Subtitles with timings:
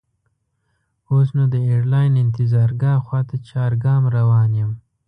[1.11, 4.71] اوس نو د ایرلاین انتظارګاه خواته چارګام روان یم.